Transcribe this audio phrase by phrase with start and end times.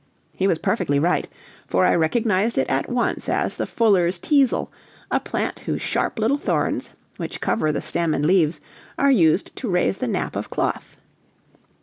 [0.35, 1.27] He was perfectly right,
[1.67, 4.69] for I recognized it at once as the "fuller's teazle,"
[5.11, 8.61] a plant whose sharp little thorns, which cover the stem and leaves,
[8.97, 10.97] are used to raise the nap of cloth.